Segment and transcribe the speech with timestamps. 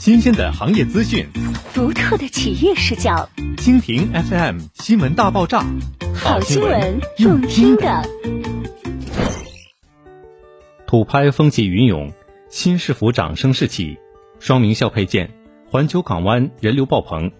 [0.00, 1.26] 新鲜的行业资讯，
[1.74, 3.28] 独特的企业视角。
[3.58, 5.62] 蜻蜓 FM 新闻大爆炸，
[6.14, 8.02] 好新闻，用听的。
[10.86, 12.10] 土拍风起云涌，
[12.48, 13.98] 新市府掌声士气，
[14.38, 15.30] 双名校配件，
[15.70, 17.30] 环球港湾人流爆棚。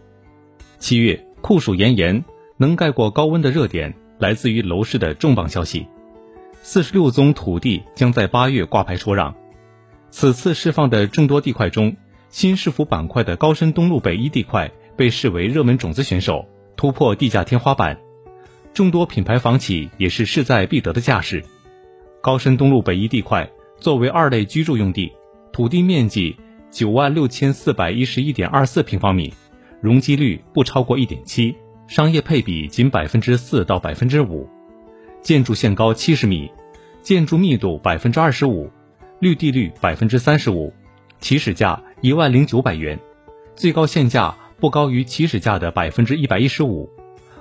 [0.78, 2.22] 七月酷暑炎炎，
[2.58, 5.86] 能盖过高温的热点来自于楼市的重磅消息：
[6.60, 9.34] 四十六宗土地将在八月挂牌出让。
[10.10, 11.96] 此次释放的众多地块中，
[12.30, 17.98] 新市府板块的高深东路北一地块被视为热门种子选手，突破地价天花板。
[18.72, 21.44] 众多品牌房企也是势在必得的架势。
[22.20, 25.12] 高深东路北一地块作为二类居住用地，
[25.52, 26.36] 土地面积
[26.70, 29.34] 九万六千四百一十一点二四平方米，
[29.80, 31.56] 容积率不超过一点七，
[31.88, 34.48] 商业配比仅百分之四到百分之五，
[35.20, 36.48] 建筑限高七十米，
[37.02, 38.70] 建筑密度百分之二十五。
[39.18, 40.72] 绿地率百分之三十五，
[41.20, 42.98] 起始价一万零九百元，
[43.54, 46.88] 最高限价不高于起始价的百分之一百一十五，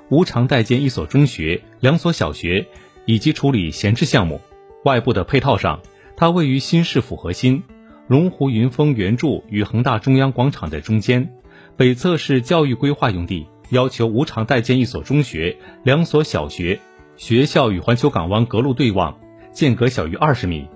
[0.10, 2.68] 无偿代建一所中学、两所小学，
[3.06, 4.42] 以及处理闲置项目。
[4.84, 5.80] 外部的配套上，
[6.18, 7.64] 它位于新市府核心，
[8.10, 11.32] 龙湖云峰原著与恒大中央广场的中间，
[11.78, 16.82] 北侧是教育规划用地，要求无偿代建一所中学、两所小学，
[17.16, 19.18] 学校与环球港湾隔路对望，
[19.54, 20.68] 间隔小于二十米。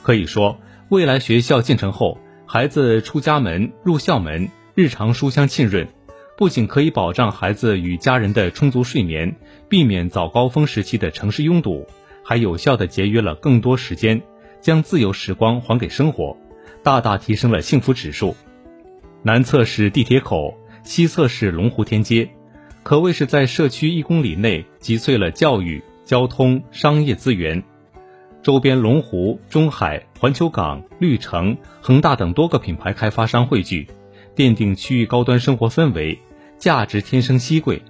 [0.00, 0.58] 可以说，
[0.90, 2.18] 未来学校建成后，
[2.52, 5.88] 孩子出家门、入校门，日常书香浸润，
[6.36, 9.34] 不仅可以保障孩子与家人的充足睡眠，
[9.70, 11.86] 避免早高峰时期的城市拥堵，
[12.22, 14.20] 还有效的节约了更多时间，
[14.60, 16.36] 将自由时光还给生活，
[16.82, 18.36] 大大提升了幸福指数。
[19.22, 22.28] 南侧是地铁口，西侧是龙湖天街，
[22.82, 27.64] 可谓是在社区一公里内集萃了教育、交通、商业资源。
[28.42, 33.86] 周边龙湖、中海、环球港、绿城、恒大等多个品牌开发商汇聚，
[34.34, 36.18] 奠定区域高端生活氛围，
[36.58, 37.80] 价值天生稀贵。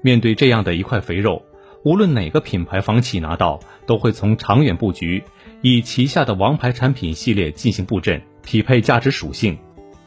[0.00, 1.44] 面对这样的一块肥肉，
[1.84, 5.22] 无论哪个品牌房企拿到，都会从长远布局，
[5.60, 9.58] 以旗下的王牌产品系列进行布阵，匹配价值属性。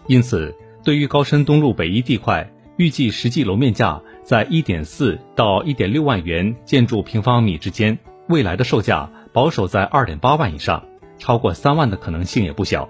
[0.07, 7.95] 因此，对于高深东路北一地块，预计实际楼面价在一点四到一点六万元建筑平方米之间，
[8.27, 9.07] 未来的售价。
[9.37, 10.83] 保守在二点八万以上，
[11.19, 12.89] 超过三万的可能性也不小。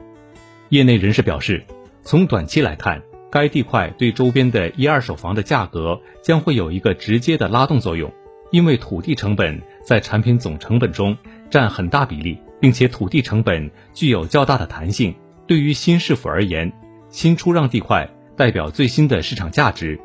[0.70, 1.66] 业内人士表示，
[2.04, 8.14] 从短期来看，该地块对周边的一二手房的价格将会有一个直接的拉动作用，
[8.50, 11.18] 因为土地成本在产品总成本中
[11.50, 15.14] 占很大比例，并且土地成本具有较大的弹性。
[15.48, 16.72] 对于新市府而言，
[17.10, 20.00] 新出让地块代表最新的市场价值，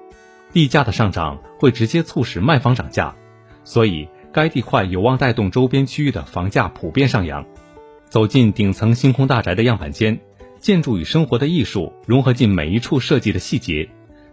[0.52, 3.14] 地价的上涨会直接促使卖方涨价，
[3.62, 4.08] 所以。
[4.32, 7.44] 该地块有望带动周边区域的房价普遍上扬。
[8.08, 10.18] 走进顶层星空大宅的样板间，
[10.60, 13.88] 建筑与生活的艺术融合进每一处设计的细节。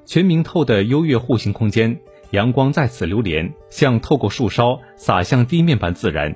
[0.05, 1.99] 全明透的优越户型空间，
[2.31, 6.35] 阳光在此流连，像透过树梢洒向地面般自然。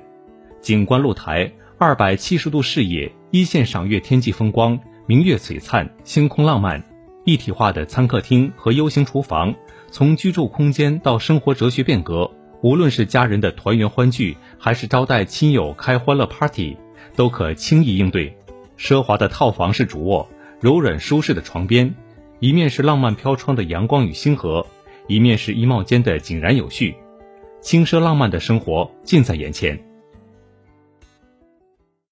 [0.60, 6.82] 景观露台，二百七十度视野，一线赏月天际风光，明月璀璨，星空浪漫。
[7.24, 9.54] 一体化的餐客厅和 U 型厨房，
[9.90, 12.30] 从居住空间到生活哲学变革。
[12.64, 16.74] 无论是家人的团圆欢聚，还是招待亲友开欢乐 party，
[17.14, 18.34] 都可轻易应对。
[18.78, 20.26] 奢华的套房式主卧，
[20.62, 21.94] 柔软舒适的床边，
[22.40, 24.66] 一面是浪漫飘窗的阳光与星河，
[25.08, 26.94] 一面是衣帽间的井然有序。
[27.60, 29.78] 轻奢浪漫的生活近在眼前。